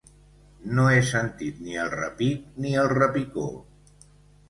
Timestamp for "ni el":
1.67-1.93, 2.65-2.93